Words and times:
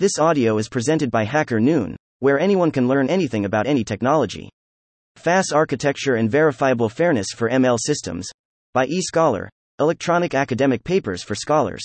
This 0.00 0.18
audio 0.18 0.56
is 0.56 0.70
presented 0.70 1.10
by 1.10 1.26
HackerNoon, 1.26 1.94
where 2.20 2.40
anyone 2.40 2.70
can 2.70 2.88
learn 2.88 3.10
anything 3.10 3.44
about 3.44 3.66
any 3.66 3.84
technology. 3.84 4.48
FaaS 5.16 5.52
Architecture 5.52 6.14
and 6.14 6.30
Verifiable 6.30 6.88
Fairness 6.88 7.26
for 7.36 7.50
ML 7.50 7.76
Systems 7.78 8.26
by 8.72 8.86
eScholar, 8.86 9.48
Electronic 9.78 10.32
Academic 10.32 10.82
Papers 10.84 11.22
for 11.22 11.34
Scholars. 11.34 11.82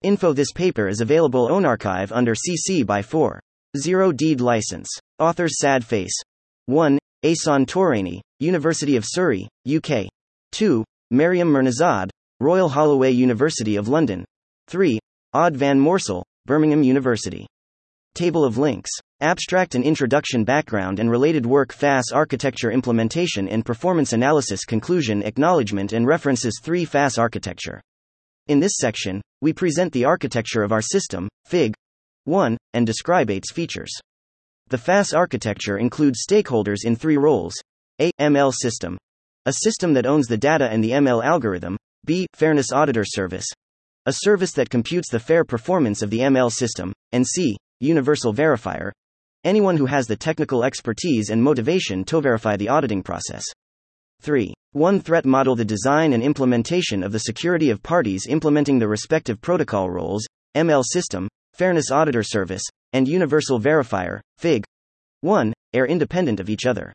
Info 0.00 0.32
This 0.32 0.52
paper 0.52 0.88
is 0.88 1.02
available 1.02 1.52
on 1.52 1.64
arXiv 1.64 2.12
under 2.12 2.34
CC 2.34 2.82
by 2.82 3.02
4. 3.02 3.38
0 3.76 4.12
Deed 4.12 4.40
License. 4.40 4.88
Authors 5.18 5.58
Sad 5.58 5.84
Face. 5.84 6.18
1. 6.64 6.98
Ehsan 7.26 7.66
Toreini, 7.66 8.22
University 8.40 8.96
of 8.96 9.04
Surrey, 9.06 9.46
UK. 9.68 10.08
2. 10.52 10.82
Maryam 11.10 11.52
Mehrnezhad, 11.52 12.08
Royal 12.40 12.70
Holloway 12.70 13.10
University 13.10 13.76
of 13.76 13.88
London. 13.88 14.24
3. 14.68 14.98
Aad 15.34 15.54
van 15.54 15.78
Moorsel, 15.78 16.22
Birmingham 16.46 16.82
University. 16.82 17.46
Table 18.14 18.44
of 18.44 18.58
links. 18.58 18.90
Abstract 19.22 19.74
and 19.74 19.82
introduction 19.82 20.44
background 20.44 21.00
and 21.00 21.10
related 21.10 21.46
work 21.46 21.72
FaaS 21.72 22.12
architecture 22.12 22.70
implementation 22.70 23.48
and 23.48 23.64
performance 23.64 24.12
analysis 24.12 24.66
conclusion 24.66 25.22
acknowledgement 25.22 25.94
and 25.94 26.06
references 26.06 26.60
3 26.62 26.84
FaaS 26.84 27.16
architecture. 27.16 27.80
In 28.48 28.60
this 28.60 28.76
section, 28.76 29.22
we 29.40 29.54
present 29.54 29.90
the 29.94 30.04
architecture 30.04 30.62
of 30.62 30.70
our 30.70 30.82
system, 30.82 31.30
FIG 31.46 31.72
1, 32.24 32.58
and 32.74 32.86
describe 32.86 33.30
its 33.30 33.50
features. 33.50 33.92
The 34.68 34.76
FaaS 34.76 35.14
architecture 35.14 35.78
includes 35.78 36.26
stakeholders 36.30 36.84
in 36.84 36.94
three 36.94 37.16
roles 37.16 37.54
A. 38.00 38.10
ML 38.20 38.52
system, 38.52 38.98
a 39.46 39.52
system 39.54 39.94
that 39.94 40.04
owns 40.04 40.26
the 40.26 40.36
data 40.36 40.68
and 40.68 40.84
the 40.84 40.90
ML 40.90 41.24
algorithm, 41.24 41.78
B. 42.04 42.26
Fairness 42.34 42.70
Auditor 42.70 43.06
Service, 43.06 43.46
a 44.06 44.12
service 44.12 44.52
that 44.52 44.68
computes 44.68 45.10
the 45.10 45.18
fair 45.18 45.44
performance 45.44 46.02
of 46.02 46.10
the 46.10 46.18
ML 46.18 46.50
system, 46.50 46.92
and 47.12 47.26
C. 47.26 47.56
Universal 47.80 48.34
Verifier, 48.34 48.90
anyone 49.44 49.76
who 49.76 49.86
has 49.86 50.06
the 50.06 50.16
technical 50.16 50.64
expertise 50.64 51.30
and 51.30 51.42
motivation 51.42 52.04
to 52.04 52.20
verify 52.20 52.56
the 52.56 52.68
auditing 52.68 53.02
process. 53.02 53.44
3. 54.20 54.52
1 54.72 55.00
Threat 55.00 55.24
model 55.24 55.56
the 55.56 55.64
design 55.64 56.12
and 56.12 56.22
implementation 56.22 57.02
of 57.02 57.12
the 57.12 57.20
security 57.20 57.70
of 57.70 57.82
parties 57.82 58.26
implementing 58.28 58.78
the 58.78 58.88
respective 58.88 59.40
protocol 59.40 59.90
roles, 59.90 60.26
ML 60.56 60.82
system, 60.84 61.28
Fairness 61.54 61.90
Auditor 61.90 62.22
Service, 62.22 62.62
and 62.92 63.06
Universal 63.08 63.60
Verifier, 63.60 64.20
FIG. 64.38 64.64
1, 65.20 65.52
are 65.76 65.86
independent 65.86 66.40
of 66.40 66.50
each 66.50 66.66
other. 66.66 66.92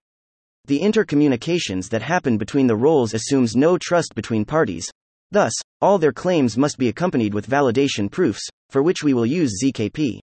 The 0.66 0.80
intercommunications 0.80 1.90
that 1.90 2.02
happen 2.02 2.38
between 2.38 2.68
the 2.68 2.76
roles 2.76 3.14
assumes 3.14 3.56
no 3.56 3.78
trust 3.78 4.14
between 4.16 4.46
parties, 4.46 4.90
Thus, 5.32 5.54
all 5.82 5.98
their 5.98 6.12
claims 6.12 6.58
must 6.58 6.78
be 6.78 6.88
accompanied 6.88 7.34
with 7.34 7.50
validation 7.50 8.10
proofs, 8.10 8.48
for 8.70 8.82
which 8.82 9.04
we 9.04 9.14
will 9.14 9.26
use 9.26 9.62
ZKP. 9.64 10.20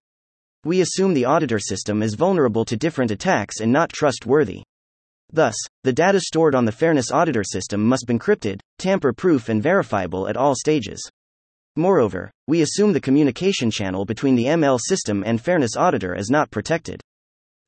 We 0.65 0.81
assume 0.81 1.13
the 1.13 1.25
auditor 1.25 1.59
system 1.59 2.03
is 2.03 2.15
vulnerable 2.15 2.65
to 2.65 2.75
different 2.75 3.11
attacks 3.11 3.61
and 3.61 3.71
not 3.71 3.93
trustworthy. 3.93 4.63
Thus, 5.31 5.55
the 5.83 5.93
data 5.93 6.19
stored 6.19 6.55
on 6.55 6.65
the 6.65 6.71
Fairness 6.71 7.11
Auditor 7.11 7.43
system 7.43 7.85
must 7.85 8.05
be 8.07 8.13
encrypted, 8.13 8.59
tamper 8.77 9.13
proof, 9.13 9.49
and 9.49 9.63
verifiable 9.63 10.27
at 10.27 10.37
all 10.37 10.55
stages. 10.55 11.01
Moreover, 11.75 12.31
we 12.47 12.61
assume 12.61 12.91
the 12.91 12.99
communication 12.99 13.69
channel 13.69 14.03
between 14.03 14.35
the 14.35 14.45
ML 14.45 14.79
system 14.79 15.23
and 15.25 15.39
Fairness 15.39 15.75
Auditor 15.77 16.15
is 16.15 16.29
not 16.29 16.49
protected. 16.49 17.01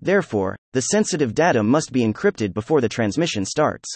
Therefore, 0.01 0.55
the 0.73 0.81
sensitive 0.81 1.33
data 1.33 1.61
must 1.61 1.91
be 1.91 2.05
encrypted 2.05 2.53
before 2.53 2.81
the 2.81 2.89
transmission 2.89 3.45
starts. 3.45 3.95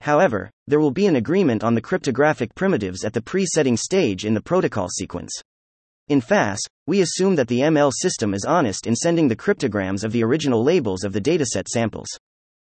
However, 0.00 0.50
there 0.66 0.80
will 0.80 0.90
be 0.90 1.06
an 1.06 1.16
agreement 1.16 1.64
on 1.64 1.74
the 1.74 1.80
cryptographic 1.80 2.54
primitives 2.54 3.04
at 3.04 3.12
the 3.12 3.22
pre-setting 3.22 3.76
stage 3.76 4.24
in 4.24 4.34
the 4.34 4.40
protocol 4.40 4.88
sequence. 4.88 5.32
In 6.08 6.20
FaaS, 6.20 6.58
we 6.86 7.00
assume 7.00 7.34
that 7.34 7.48
the 7.48 7.60
ML 7.60 7.90
system 7.92 8.32
is 8.32 8.44
honest 8.44 8.86
in 8.86 8.94
sending 8.94 9.26
the 9.26 9.34
cryptograms 9.34 10.04
of 10.04 10.12
the 10.12 10.22
original 10.22 10.62
labels 10.62 11.02
of 11.02 11.12
the 11.12 11.20
dataset 11.20 11.66
samples. 11.66 12.08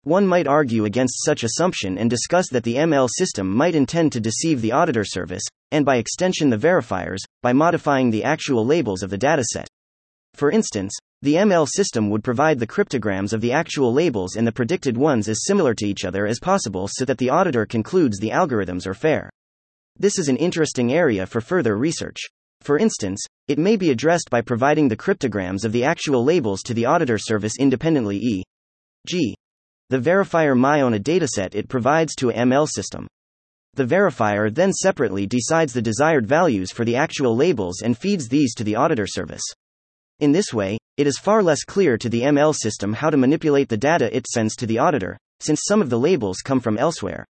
One 0.05 0.25
might 0.25 0.47
argue 0.47 0.85
against 0.85 1.25
such 1.25 1.43
assumption 1.43 1.99
and 1.99 2.09
discuss 2.09 2.49
that 2.51 2.63
the 2.63 2.77
ML 2.77 3.09
system 3.11 3.49
might 3.49 3.75
intend 3.75 4.13
to 4.13 4.21
deceive 4.21 4.63
the 4.63 4.71
auditor 4.71 5.03
service, 5.03 5.43
and 5.73 5.85
by 5.85 5.97
extension 5.97 6.51
the 6.51 6.57
verifiers, 6.57 7.19
by 7.43 7.53
modifying 7.53 8.11
the 8.11 8.23
actual 8.23 8.65
labels 8.65 9.03
of 9.03 9.11
the 9.11 9.19
dataset. 9.19 9.67
For 10.35 10.53
instance, 10.53 10.97
the 11.23 11.35
ML 11.35 11.67
system 11.67 12.11
would 12.11 12.23
provide 12.23 12.59
the 12.59 12.67
cryptograms 12.67 13.33
of 13.33 13.41
the 13.41 13.53
actual 13.53 13.93
labels 13.93 14.37
and 14.37 14.47
the 14.47 14.53
predicted 14.53 14.97
ones 14.97 15.29
as 15.29 15.45
similar 15.45 15.75
to 15.75 15.87
each 15.87 16.05
other 16.05 16.27
as 16.27 16.39
possible 16.39 16.89
so 16.91 17.05
that 17.05 17.19
the 17.19 17.31
auditor 17.31 17.65
concludes 17.65 18.19
the 18.19 18.31
algorithms 18.31 18.87
are 18.87 18.95
fair. 18.95 19.31
This 19.99 20.19
is 20.19 20.29
an 20.29 20.37
interesting 20.37 20.93
area 20.93 21.25
for 21.25 21.41
further 21.41 21.79
research. 21.79 22.19
For 22.61 22.79
instance, 22.79 23.25
it 23.49 23.59
may 23.59 23.77
be 23.77 23.91
addressed 23.91 24.29
by 24.29 24.43
providing 24.43 24.89
the 24.89 24.97
cryptograms 24.97 25.65
of 25.65 25.73
the 25.73 25.85
actual 25.85 26.23
labels 26.23 26.63
to 26.65 26.75
the 26.75 26.85
auditor 26.85 27.17
service 27.17 27.55
independently 27.59 28.19
e.g. 28.19 29.35
The 29.89 29.99
verifier 29.99 30.55
MI 30.55 30.83
on 30.83 30.95
a 30.95 30.99
dataset 30.99 31.55
it 31.55 31.69
provides 31.69 32.15
to 32.17 32.31
a 32.31 32.35
ML 32.35 32.69
system. 32.69 33.07
The 33.75 33.85
verifier 33.85 34.55
then 34.55 34.73
separately 34.73 35.27
decides 35.27 35.73
the 35.73 35.83
desired 35.83 36.27
values 36.27 36.73
for 36.73 36.85
the 36.85 36.97
actual 36.97 37.37
labels 37.37 37.83
and 37.83 37.97
feeds 37.97 38.29
these 38.29 38.55
to 38.57 38.65
the 38.65 38.75
auditor 38.75 39.07
service. 39.07 39.45
In 40.19 40.33
this 40.33 40.53
way, 40.53 40.77
it 40.97 41.07
is 41.07 41.19
far 41.19 41.43
less 41.43 41.63
clear 41.63 41.99
to 41.99 42.09
the 42.09 42.23
ML 42.23 42.55
system 42.55 42.95
how 42.95 43.11
to 43.11 43.17
manipulate 43.17 43.69
the 43.69 43.77
data 43.77 44.15
it 44.17 44.27
sends 44.27 44.57
to 44.57 44.67
the 44.67 44.79
auditor, 44.79 45.19
since 45.41 45.63
some 45.67 45.83
of 45.83 45.91
the 45.91 45.99
labels 45.99 46.39
come 46.45 46.61
from 46.61 46.79
elsewhere. 46.79 47.27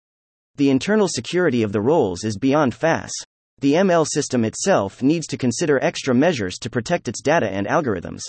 The 0.55 0.69
internal 0.69 1.07
security 1.07 1.61
of 1.61 1.71
the 1.71 1.81
roles 1.81 2.23
is 2.23 2.37
beyond 2.37 2.73
FaaS. 2.73 3.11
The 3.59 3.73
ML 3.73 4.07
system 4.07 4.43
itself 4.43 5.03
needs 5.03 5.27
to 5.27 5.37
consider 5.37 5.83
extra 5.83 6.15
measures 6.15 6.57
to 6.59 6.69
protect 6.69 7.07
its 7.07 7.21
data 7.21 7.47
and 7.47 7.67
algorithms. 7.67 8.21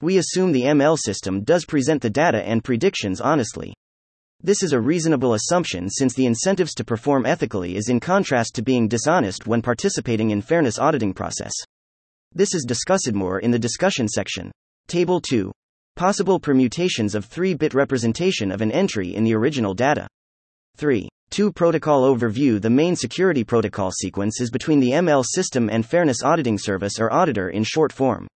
We 0.00 0.16
assume 0.16 0.52
the 0.52 0.62
ML 0.62 0.98
system 0.98 1.44
does 1.44 1.66
present 1.66 2.00
the 2.00 2.10
data 2.10 2.42
and 2.42 2.64
predictions 2.64 3.20
honestly. 3.20 3.74
This 4.42 4.62
is 4.62 4.72
a 4.72 4.80
reasonable 4.80 5.34
assumption 5.34 5.90
since 5.90 6.14
the 6.14 6.26
incentives 6.26 6.74
to 6.74 6.84
perform 6.84 7.26
ethically 7.26 7.76
is 7.76 7.88
in 7.88 8.00
contrast 8.00 8.54
to 8.54 8.62
being 8.62 8.88
dishonest 8.88 9.46
when 9.46 9.62
participating 9.62 10.30
in 10.30 10.42
fairness 10.42 10.78
auditing 10.78 11.14
process. 11.14 11.52
This 12.36 12.52
is 12.52 12.64
discussed 12.64 13.12
more 13.12 13.38
in 13.38 13.52
the 13.52 13.58
discussion 13.60 14.08
section. 14.08 14.50
Table 14.88 15.20
2. 15.20 15.52
Possible 15.94 16.40
permutations 16.40 17.14
of 17.14 17.26
3 17.26 17.54
bit 17.54 17.74
representation 17.74 18.50
of 18.50 18.60
an 18.60 18.72
entry 18.72 19.14
in 19.14 19.22
the 19.22 19.36
original 19.36 19.72
data. 19.72 20.08
3. 20.76 21.08
2 21.30 21.52
Protocol 21.52 22.02
Overview 22.12 22.60
The 22.60 22.70
main 22.70 22.96
security 22.96 23.44
protocol 23.44 23.92
sequence 23.92 24.40
is 24.40 24.50
between 24.50 24.80
the 24.80 24.90
ML 24.90 25.24
system 25.24 25.70
and 25.70 25.86
Fairness 25.86 26.24
Auditing 26.24 26.58
Service 26.58 26.98
or 26.98 27.12
Auditor 27.12 27.50
in 27.50 27.62
short 27.62 27.92
form. 27.92 28.26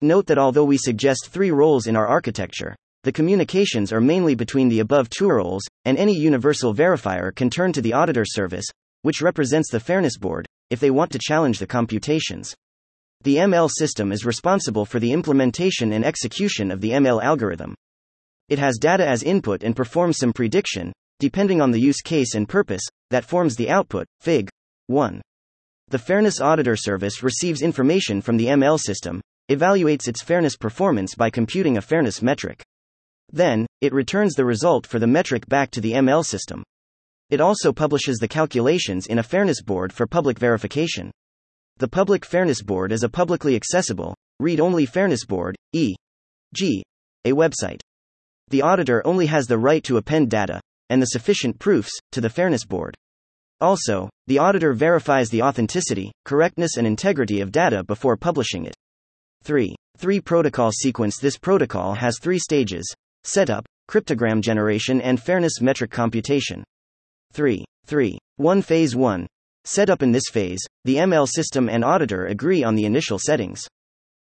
Note 0.00 0.28
that 0.28 0.38
although 0.38 0.64
we 0.64 0.78
suggest 0.78 1.26
three 1.28 1.50
roles 1.50 1.88
in 1.88 1.96
our 1.96 2.06
architecture, 2.06 2.76
the 3.02 3.10
communications 3.10 3.92
are 3.92 4.00
mainly 4.00 4.36
between 4.36 4.68
the 4.68 4.78
above 4.78 5.10
two 5.10 5.28
roles, 5.28 5.64
and 5.84 5.98
any 5.98 6.14
universal 6.14 6.72
verifier 6.72 7.34
can 7.34 7.50
turn 7.50 7.72
to 7.72 7.82
the 7.82 7.92
Auditor 7.92 8.24
Service, 8.24 8.66
which 9.02 9.20
represents 9.20 9.68
the 9.68 9.80
Fairness 9.80 10.16
Board, 10.16 10.46
if 10.70 10.78
they 10.78 10.92
want 10.92 11.10
to 11.10 11.18
challenge 11.18 11.58
the 11.58 11.66
computations. 11.66 12.54
The 13.24 13.36
ML 13.36 13.70
system 13.70 14.10
is 14.10 14.26
responsible 14.26 14.84
for 14.84 14.98
the 14.98 15.12
implementation 15.12 15.92
and 15.92 16.04
execution 16.04 16.72
of 16.72 16.80
the 16.80 16.90
ML 16.90 17.22
algorithm. 17.22 17.76
It 18.48 18.58
has 18.58 18.78
data 18.78 19.06
as 19.06 19.22
input 19.22 19.62
and 19.62 19.76
performs 19.76 20.16
some 20.16 20.32
prediction, 20.32 20.92
depending 21.20 21.60
on 21.60 21.70
the 21.70 21.80
use 21.80 22.00
case 22.00 22.34
and 22.34 22.48
purpose, 22.48 22.82
that 23.10 23.24
forms 23.24 23.54
the 23.54 23.70
output, 23.70 24.08
Fig. 24.20 24.48
1. 24.88 25.22
The 25.88 25.98
Fairness 25.98 26.40
Auditor 26.40 26.74
Service 26.74 27.22
receives 27.22 27.62
information 27.62 28.20
from 28.22 28.38
the 28.38 28.46
ML 28.46 28.80
system, 28.80 29.20
evaluates 29.48 30.08
its 30.08 30.22
fairness 30.22 30.56
performance 30.56 31.14
by 31.14 31.30
computing 31.30 31.76
a 31.76 31.82
fairness 31.82 32.22
metric. 32.22 32.60
Then, 33.30 33.66
it 33.80 33.94
returns 33.94 34.34
the 34.34 34.44
result 34.44 34.84
for 34.84 34.98
the 34.98 35.06
metric 35.06 35.46
back 35.46 35.70
to 35.72 35.80
the 35.80 35.92
ML 35.92 36.24
system. 36.24 36.64
It 37.30 37.40
also 37.40 37.72
publishes 37.72 38.18
the 38.18 38.26
calculations 38.26 39.06
in 39.06 39.20
a 39.20 39.22
fairness 39.22 39.62
board 39.62 39.92
for 39.92 40.08
public 40.08 40.40
verification. 40.40 41.12
The 41.78 41.88
Public 41.88 42.24
Fairness 42.24 42.62
Board 42.62 42.92
is 42.92 43.02
a 43.02 43.08
publicly 43.08 43.56
accessible, 43.56 44.14
read 44.38 44.60
only 44.60 44.86
fairness 44.86 45.24
board, 45.24 45.56
e.g., 45.72 46.84
a 47.24 47.32
website. 47.32 47.80
The 48.48 48.62
auditor 48.62 49.04
only 49.06 49.26
has 49.26 49.46
the 49.46 49.58
right 49.58 49.82
to 49.84 49.96
append 49.96 50.30
data, 50.30 50.60
and 50.90 51.00
the 51.00 51.06
sufficient 51.06 51.58
proofs, 51.58 51.90
to 52.12 52.20
the 52.20 52.30
Fairness 52.30 52.64
Board. 52.64 52.94
Also, 53.60 54.10
the 54.26 54.38
auditor 54.38 54.74
verifies 54.74 55.30
the 55.30 55.42
authenticity, 55.42 56.12
correctness, 56.24 56.76
and 56.76 56.86
integrity 56.86 57.40
of 57.40 57.52
data 57.52 57.82
before 57.82 58.16
publishing 58.16 58.66
it. 58.66 58.74
3. 59.42 59.74
3 59.96 60.20
Protocol 60.20 60.70
Sequence 60.72 61.18
This 61.18 61.38
protocol 61.38 61.94
has 61.94 62.18
three 62.18 62.38
stages 62.38 62.84
setup, 63.24 63.64
cryptogram 63.88 64.40
generation, 64.40 65.00
and 65.00 65.20
fairness 65.20 65.60
metric 65.60 65.90
computation. 65.90 66.62
3. 67.32 67.64
3. 67.86 68.18
1 68.36 68.62
Phase 68.62 68.94
1 68.94 69.26
Set 69.64 69.90
up 69.90 70.02
in 70.02 70.10
this 70.10 70.28
phase, 70.28 70.58
the 70.84 70.96
ML 70.96 71.28
system 71.28 71.68
and 71.68 71.84
auditor 71.84 72.26
agree 72.26 72.64
on 72.64 72.74
the 72.74 72.84
initial 72.84 73.18
settings. 73.18 73.62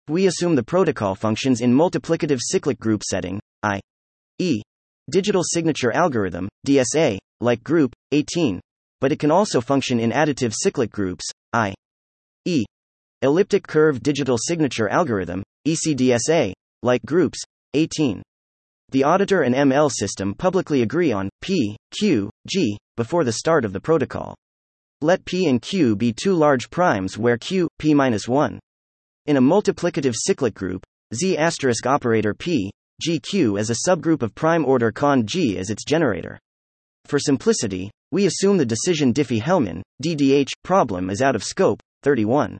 We 0.08 0.28
assume 0.28 0.56
the 0.56 0.64
protocol 0.64 1.14
functions 1.14 1.60
in 1.60 1.74
multiplicative 1.74 2.40
cyclic 2.42 2.80
group 2.80 3.04
setting, 3.04 3.42
i.e., 3.64 4.62
digital 5.10 5.44
signature 5.44 5.92
algorithm, 5.92 6.48
DSA, 6.66 7.18
like 7.42 7.64
group 7.64 7.92
18, 8.12 8.62
but 9.02 9.12
it 9.12 9.20
can 9.20 9.32
also 9.32 9.60
function 9.60 10.00
in 10.00 10.12
additive 10.12 10.54
cyclic 10.56 10.90
groups, 10.90 11.26
i.e., 11.54 12.66
elliptic 13.22 13.68
curve 13.68 14.02
digital 14.02 14.38
signature 14.38 14.88
algorithm, 14.88 15.44
ECDSA, 15.68 16.54
like 16.82 17.04
groups, 17.06 17.40
18. 17.74 18.22
The 18.92 19.04
auditor 19.04 19.42
and 19.42 19.56
ML 19.56 19.92
system 19.92 20.34
publicly 20.34 20.82
agree 20.84 21.12
on 21.12 21.30
P, 21.42 21.76
Q, 22.00 22.30
G 22.48 22.78
before 22.96 23.24
the 23.26 23.34
start 23.34 23.66
of 23.66 23.74
the 23.74 23.82
protocol. 23.82 24.36
Let 25.02 25.26
P 25.26 25.48
and 25.48 25.62
Q 25.62 25.98
be 25.98 26.14
two 26.14 26.34
large 26.34 26.70
primes 26.70 27.18
where 27.18 27.38
Q, 27.38 27.68
P-1. 27.80 28.60
In 29.26 29.38
a 29.38 29.42
multiplicative 29.42 30.14
cyclic 30.16 30.54
group, 30.54 30.84
Z 31.14 31.38
asterisk 31.38 31.86
operator 31.86 32.34
P, 32.34 32.72
GQ 33.06 33.60
as 33.60 33.70
a 33.70 33.90
subgroup 33.90 34.22
of 34.22 34.34
prime 34.34 34.64
order 34.64 34.94
con 34.94 35.26
G 35.28 35.58
as 35.58 35.70
its 35.70 35.84
generator. 35.84 36.40
For 37.04 37.20
simplicity, 37.20 37.92
we 38.12 38.26
assume 38.26 38.58
the 38.58 38.66
decision 38.66 39.14
Diffie-Hellman, 39.14 39.82
DDH, 40.02 40.52
problem 40.64 41.10
is 41.10 41.22
out 41.22 41.36
of 41.36 41.44
scope, 41.44 41.82
31. 42.04 42.58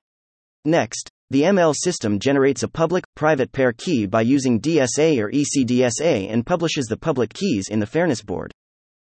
Next, 0.66 1.10
the 1.30 1.44
ML 1.44 1.74
system 1.74 2.20
generates 2.20 2.64
a 2.64 2.68
public 2.68 3.06
private 3.16 3.52
pair 3.54 3.72
key 3.72 4.06
by 4.08 4.22
using 4.22 4.60
DSA 4.60 5.20
or 5.20 5.32
ECDSA 5.32 6.32
and 6.32 6.46
publishes 6.46 6.88
the 6.88 6.98
public 6.98 7.34
keys 7.34 7.70
in 7.70 7.80
the 7.80 7.88
fairness 7.88 8.22
board. 8.22 8.52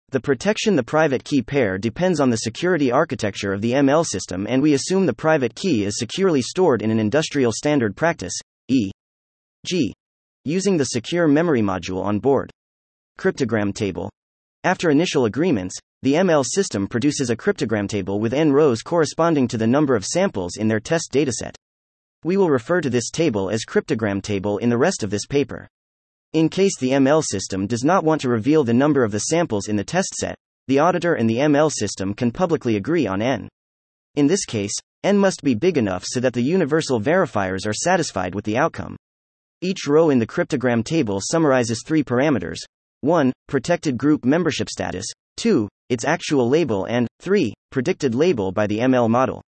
The 0.10 0.22
protection 0.22 0.78
the 0.78 0.84
private 0.84 1.26
key 1.26 1.42
pair 1.42 1.78
depends 1.78 2.22
on 2.22 2.30
the 2.30 2.38
security 2.38 2.94
architecture 2.94 3.52
of 3.52 3.62
the 3.62 3.74
ML 3.74 4.06
system, 4.06 4.48
and 4.48 4.62
we 4.62 4.74
assume 4.74 5.06
the 5.06 5.14
private 5.14 5.54
key 5.54 5.84
is 5.84 6.00
securely 6.00 6.42
stored 6.42 6.82
in 6.82 6.92
an 6.92 6.98
industrial 6.98 7.52
standard 7.52 7.94
practice, 7.94 8.34
e.g., 8.70 9.94
using 10.46 10.78
the 10.78 10.86
secure 10.86 11.28
memory 11.28 11.62
module 11.62 12.02
on 12.02 12.20
board. 12.20 12.50
Cryptogram 13.20 13.76
table. 13.76 14.10
After 14.64 14.90
initial 14.90 15.26
agreements, 15.26 15.78
the 16.04 16.14
ML 16.14 16.46
system 16.46 16.88
produces 16.88 17.30
a 17.30 17.36
cryptogram 17.36 17.90
table 17.90 18.22
with 18.22 18.34
n 18.34 18.54
rows 18.54 18.82
corresponding 18.82 19.46
to 19.50 19.58
the 19.58 19.68
number 19.68 19.94
of 19.94 20.06
samples 20.06 20.56
in 20.56 20.70
their 20.70 20.80
test 20.80 21.12
dataset. 21.12 21.54
We 22.24 22.38
will 22.38 22.50
refer 22.50 22.80
to 22.80 22.90
this 22.90 23.10
table 23.10 23.50
as 23.50 23.66
cryptogram 23.66 24.22
table 24.22 24.58
in 24.60 24.70
the 24.70 24.78
rest 24.78 25.04
of 25.04 25.10
this 25.10 25.26
paper. 25.26 25.68
In 26.34 26.50
case 26.50 26.78
the 26.78 26.92
ML 26.92 27.24
system 27.24 27.68
does 27.68 27.86
not 27.86 28.04
want 28.04 28.22
to 28.22 28.30
reveal 28.30 28.64
the 28.64 28.74
number 28.74 29.04
of 29.04 29.12
the 29.12 29.20
samples 29.20 29.68
in 29.68 29.78
the 29.78 29.84
test 29.84 30.14
set, 30.16 30.36
the 30.68 30.80
auditor 30.80 31.14
and 31.14 31.30
the 31.30 31.38
ML 31.38 31.72
system 31.72 32.14
can 32.14 32.32
publicly 32.32 32.76
agree 32.76 33.08
on 33.08 33.22
n. 33.22 33.48
In 34.16 34.28
this 34.28 34.44
case, 34.44 34.74
n 35.04 35.18
must 35.18 35.42
be 35.42 35.56
big 35.56 35.78
enough 35.78 36.04
so 36.06 36.20
that 36.20 36.34
the 36.34 36.42
universal 36.42 37.00
verifiers 37.00 37.66
are 37.66 37.74
satisfied 37.74 38.36
with 38.36 38.44
the 38.44 38.58
outcome. 38.58 38.98
Each 39.62 39.88
row 39.88 40.10
in 40.10 40.20
the 40.20 40.28
cryptogram 40.28 40.84
table 40.84 41.22
summarizes 41.22 41.82
three 41.86 42.04
parameters 42.04 42.58
1. 43.02 43.32
Protected 43.48 43.98
group 43.98 44.26
membership 44.26 44.70
status, 44.70 45.06
2. 45.38 45.70
Its 45.90 46.04
actual 46.04 46.50
label, 46.50 46.86
and 46.86 47.08
3. 47.22 47.54
Predicted 47.72 48.14
label 48.14 48.52
by 48.52 48.68
the 48.68 48.80
ML 48.80 49.10
model. 49.10 49.42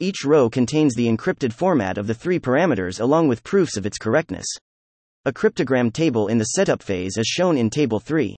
Each 0.00 0.24
row 0.24 0.50
contains 0.50 0.94
the 0.94 1.08
encrypted 1.08 1.52
format 1.52 1.98
of 1.98 2.06
the 2.06 2.14
three 2.14 2.38
parameters 2.38 3.00
along 3.00 3.28
with 3.28 3.44
proofs 3.44 3.76
of 3.76 3.86
its 3.86 3.96
correctness. 3.96 4.46
A 5.26 5.32
cryptogram 5.34 5.92
table 5.92 6.28
in 6.28 6.38
the 6.38 6.44
setup 6.56 6.82
phase 6.82 7.18
is 7.18 7.26
shown 7.26 7.58
in 7.58 7.68
Table 7.68 8.00
3. 8.00 8.34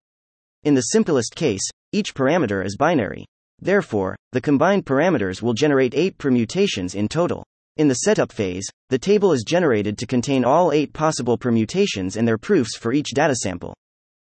In 0.64 0.74
the 0.74 0.80
simplest 0.80 1.36
case, 1.36 1.62
each 1.92 2.12
parameter 2.12 2.66
is 2.66 2.76
binary. 2.76 3.24
Therefore, 3.60 4.16
the 4.32 4.40
combined 4.40 4.84
parameters 4.84 5.42
will 5.42 5.54
generate 5.54 5.94
8 5.94 6.18
permutations 6.18 6.96
in 6.96 7.08
total. 7.08 7.44
In 7.76 7.86
the 7.86 7.94
setup 7.94 8.32
phase, 8.32 8.68
the 8.88 8.98
table 8.98 9.32
is 9.32 9.44
generated 9.46 9.96
to 9.98 10.08
contain 10.08 10.44
all 10.44 10.72
8 10.72 10.92
possible 10.92 11.38
permutations 11.38 12.16
and 12.16 12.26
their 12.26 12.36
proofs 12.36 12.76
for 12.76 12.92
each 12.92 13.10
data 13.14 13.36
sample. 13.36 13.76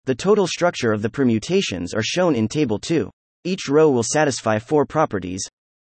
The 0.04 0.14
total 0.14 0.46
structure 0.46 0.93
of 0.93 1.02
the 1.02 1.10
permutations 1.10 1.94
are 1.94 2.02
shown 2.04 2.37
in 2.37 2.46
Table 2.46 2.78
2. 2.78 3.10
Each 3.43 3.69
row 3.69 3.90
will 3.90 4.04
satisfy 4.04 4.60
four 4.60 4.87
properties. 4.87 5.43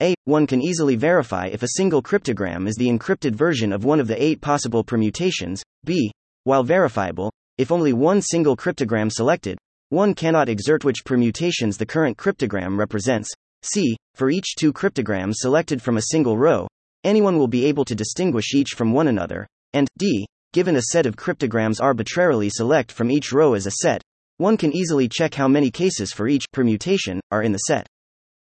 A. 0.03 0.13
One 0.25 0.45
can 0.45 0.61
easily 0.61 0.97
verify 0.97 1.47
if 1.47 1.63
a 1.63 1.69
single 1.77 2.03
cryptogram 2.03 2.67
is 2.67 2.75
the 2.75 2.89
encrypted 2.89 3.33
version 3.33 3.73
of 3.73 3.85
one 3.85 3.99
of 3.99 4.07
the 4.07 4.23
eight 4.23 4.39
possible 4.39 4.83
permutations. 4.83 5.63
B. 5.83 6.11
While 6.45 6.63
verifiable, 6.63 7.31
if 7.57 7.71
only 7.71 7.93
one 7.93 8.21
single 8.21 8.57
cryptogram 8.57 9.11
selected, 9.11 9.57
one 9.89 10.13
cannot 10.13 10.49
exert 10.49 10.83
which 10.83 11.05
permutations 11.05 11.77
the 11.77 11.85
current 11.85 12.17
cryptogram 12.17 12.77
represents. 12.77 13.29
C. 13.61 13.95
For 14.15 14.29
each 14.29 14.55
two 14.55 14.73
cryptograms 14.73 15.35
selected 15.37 15.81
from 15.81 15.97
a 15.97 16.09
single 16.11 16.37
row, 16.37 16.67
anyone 17.03 17.37
will 17.37 17.47
be 17.47 17.65
able 17.65 17.85
to 17.85 17.95
distinguish 17.95 18.53
each 18.53 18.71
from 18.71 18.91
one 18.91 19.07
another. 19.07 19.47
And 19.73 19.87
D. 19.97 20.25
Given 20.51 20.75
a 20.75 20.81
set 20.91 21.05
of 21.05 21.15
cryptograms 21.15 21.79
arbitrarily 21.79 22.49
select 22.49 22.91
from 22.91 23.09
each 23.09 23.31
row 23.31 23.53
as 23.53 23.65
a 23.65 23.71
set, 23.81 24.01
one 24.37 24.57
can 24.57 24.75
easily 24.75 25.07
check 25.07 25.33
how 25.33 25.47
many 25.47 25.71
cases 25.71 26.11
for 26.11 26.27
each 26.27 26.51
permutation 26.51 27.21
are 27.31 27.41
in 27.41 27.53
the 27.53 27.59
set. 27.59 27.87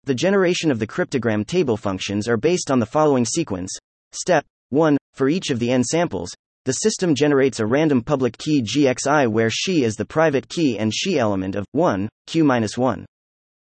The 0.04 0.14
generation 0.14 0.70
of 0.70 0.80
the 0.80 0.88
cryptogram 0.88 1.48
table 1.48 1.78
functions 1.78 2.28
are 2.28 2.38
based 2.38 2.70
on 2.70 2.80
the 2.80 2.86
following 2.86 3.26
sequence. 3.26 3.72
Step 4.12 4.46
1. 4.70 4.98
For 5.14 5.30
each 5.30 5.50
of 5.50 5.60
the 5.60 5.72
n 5.72 5.84
samples, 5.84 6.32
the 6.66 6.74
system 6.74 7.14
generates 7.14 7.60
a 7.60 7.66
random 7.66 8.02
public 8.02 8.36
key 8.40 8.64
GXI 8.64 9.28
where 9.28 9.52
she 9.52 9.84
is 9.84 9.96
the 9.96 10.04
private 10.04 10.50
key 10.50 10.80
and 10.80 10.92
she 10.94 11.20
element 11.20 11.56
of 11.56 11.66
1, 11.74 12.10
Q-1. 12.26 13.06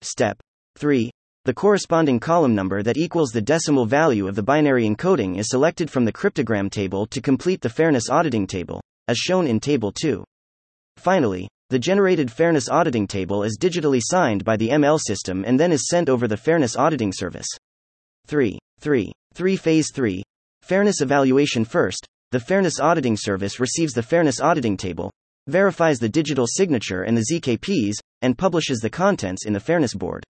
Step 0.02 0.38
3. 0.78 1.12
The 1.44 1.54
corresponding 1.54 2.22
column 2.22 2.56
number 2.56 2.82
that 2.84 2.96
equals 2.96 3.32
the 3.32 3.42
decimal 3.42 3.86
value 3.86 4.30
of 4.30 4.36
the 4.36 4.44
binary 4.44 4.88
encoding 4.88 5.38
is 5.38 5.50
selected 5.50 5.92
from 5.92 6.06
the 6.06 6.14
cryptogram 6.14 6.72
table 6.72 7.06
to 7.08 7.22
complete 7.22 7.60
the 7.60 7.70
fairness 7.70 8.10
auditing 8.10 8.48
table, 8.48 8.82
as 9.10 9.18
shown 9.18 9.46
in 9.46 9.60
Table 9.60 9.92
2. 9.92 10.24
Finally, 10.96 11.50
the 11.70 11.78
generated 11.78 12.32
fairness 12.32 12.70
auditing 12.70 13.08
table 13.08 13.44
is 13.44 13.58
digitally 13.60 14.02
signed 14.02 14.46
by 14.46 14.56
the 14.56 14.70
ML 14.70 15.00
system 15.00 15.44
and 15.46 15.60
then 15.60 15.74
is 15.74 15.90
sent 15.90 16.08
over 16.08 16.30
the 16.30 16.38
fairness 16.38 16.78
auditing 16.78 17.12
service. 17.12 17.48
3. 18.28 18.58
3. 18.80 19.12
3 19.34 19.56
Phase 19.58 19.92
3. 19.94 20.24
Fairness 20.62 21.02
evaluation 21.02 21.66
first. 21.66 22.08
The 22.36 22.42
Fairness 22.42 22.82
Auditing 22.82 23.16
Service 23.16 23.62
receives 23.62 23.94
the 23.94 24.04
Fairness 24.04 24.42
Auditing 24.42 24.76
Table, 24.76 25.10
verifies 25.48 26.00
the 26.00 26.10
digital 26.10 26.46
signature 26.46 27.04
and 27.04 27.16
the 27.16 27.24
ZKPs, 27.32 27.94
and 28.22 28.38
publishes 28.38 28.80
the 28.80 28.90
contents 28.90 29.46
in 29.46 29.54
the 29.54 29.60
Fairness 29.62 29.94
Board. 29.94 30.22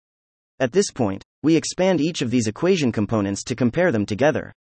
At 0.59 0.71
this 0.71 0.91
point, 0.91 1.23
we 1.41 1.55
expand 1.55 2.01
each 2.01 2.21
of 2.21 2.29
these 2.29 2.45
equation 2.45 2.91
components 2.91 3.43
to 3.45 3.55
compare 3.55 3.91
them 3.91 4.05
together. 4.05 4.53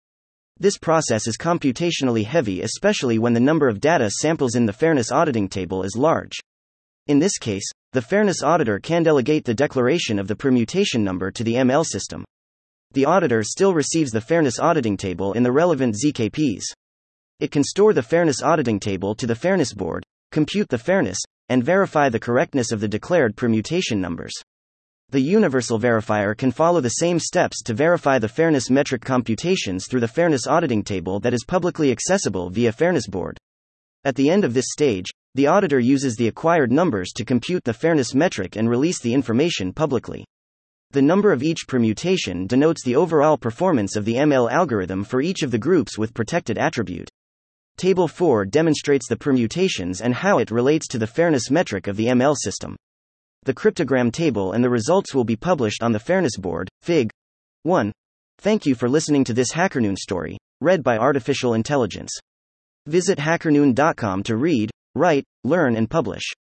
This 0.59 0.79
process 0.79 1.27
is 1.27 1.37
computationally 1.37 2.25
heavy, 2.25 2.63
especially 2.63 3.19
when 3.19 3.35
the 3.35 3.41
number 3.41 3.69
of 3.69 3.79
data 3.79 4.09
samples 4.09 4.55
in 4.55 4.65
the 4.65 4.73
Fairness 4.73 5.13
Auditing 5.13 5.51
Table 5.51 5.83
is 5.83 5.99
large. 5.99 6.41
In 7.09 7.19
this 7.19 7.37
case, 7.37 7.71
the 7.93 8.01
Fairness 8.01 8.43
Auditor 8.43 8.79
can 8.79 9.03
delegate 9.03 9.45
the 9.45 9.53
declaration 9.53 10.19
of 10.19 10.29
the 10.29 10.35
permutation 10.35 11.05
number 11.05 11.31
to 11.31 11.45
the 11.45 11.57
ML 11.57 11.85
system. 11.85 12.25
The 12.93 13.05
auditor 13.05 13.43
still 13.43 13.75
receives 13.75 14.13
the 14.13 14.23
Fairness 14.23 14.59
Auditing 14.59 14.97
Table 14.97 15.35
in 15.35 15.43
the 15.43 15.53
relevant 15.53 15.95
ZKPs. 16.03 16.63
It 17.41 17.51
can 17.51 17.65
store 17.65 17.93
the 17.93 18.03
fairness 18.03 18.43
auditing 18.43 18.79
table 18.79 19.15
to 19.17 19.27
the 19.27 19.35
fairness 19.35 19.75
board, 19.75 20.05
compute 20.31 20.69
the 20.69 20.79
fairness, 20.79 21.19
and 21.49 21.65
verify 21.65 22.09
the 22.09 22.21
correctness 22.21 22.71
of 22.71 22.81
the 22.81 22.89
declared 22.89 23.37
permutation 23.37 24.01
numbers. 24.01 24.33
The 25.11 25.21
universal 25.21 25.79
verifier 25.79 26.37
can 26.37 26.53
follow 26.53 26.81
the 26.81 26.89
same 26.91 27.19
steps 27.19 27.61
to 27.65 27.75
verify 27.75 28.19
the 28.19 28.29
fairness 28.29 28.71
metric 28.71 29.03
computations 29.03 29.87
through 29.87 30.01
the 30.01 30.09
fairness 30.09 30.47
auditing 30.47 30.85
table 30.85 31.19
that 31.21 31.35
is 31.35 31.45
publicly 31.45 31.91
accessible 31.91 32.51
via 32.51 32.73
Fairness 32.73 33.09
Board. 33.09 33.37
At 34.05 34.15
the 34.15 34.31
end 34.31 34.45
of 34.45 34.55
this 34.55 34.67
stage, 34.71 35.11
the 35.35 35.49
auditor 35.49 35.81
uses 35.81 36.15
the 36.15 36.29
acquired 36.29 36.71
numbers 36.71 37.11
to 37.17 37.25
compute 37.25 37.65
the 37.65 37.75
fairness 37.75 38.15
metric 38.15 38.55
and 38.55 38.71
release 38.71 39.01
the 39.01 39.13
information 39.13 39.73
publicly. 39.73 40.25
The 40.93 41.03
number 41.03 41.33
of 41.33 41.43
each 41.43 41.67
permutation 41.67 42.47
denotes 42.47 42.85
the 42.85 42.95
overall 42.95 43.37
performance 43.37 43.97
of 43.97 44.05
the 44.05 44.15
ML 44.15 44.51
algorithm 44.53 45.03
for 45.03 45.21
each 45.21 45.43
of 45.43 45.51
the 45.51 45.59
groups 45.59 45.99
with 45.99 46.15
protected 46.15 46.59
attribute. 46.59 47.11
Table 47.77 48.07
4 48.07 48.45
demonstrates 48.45 49.09
the 49.09 49.17
permutations 49.17 50.01
and 50.01 50.15
how 50.15 50.39
it 50.39 50.51
relates 50.51 50.87
to 50.89 50.99
the 50.99 51.07
fairness 51.07 51.51
metric 51.51 51.87
of 51.87 51.97
the 51.97 52.07
ML 52.07 52.37
system. 52.37 52.77
The 53.45 53.55
cryptogram 53.55 54.13
table 54.13 54.53
and 54.53 54.63
the 54.63 54.71
results 54.71 55.15
will 55.15 55.25
be 55.25 55.37
published 55.37 55.83
on 55.83 55.93
the 55.93 55.99
Fairness 55.99 56.37
Board, 56.37 56.69
Fig. 56.83 57.11
1. 57.65 57.93
Thank 58.39 58.65
you 58.65 58.75
for 58.75 58.89
listening 58.89 59.25
to 59.25 59.35
this 59.35 59.53
HackerNoon 59.53 59.97
story, 59.97 60.39
read 60.61 60.83
by 60.83 60.99
Artificial 60.99 61.55
Intelligence. 61.55 62.13
Visit 62.87 63.19
hackerNoon.com 63.19 64.23
to 64.23 64.37
read, 64.37 64.71
write, 64.95 65.25
learn, 65.43 65.77
and 65.77 65.91
publish. 65.91 66.33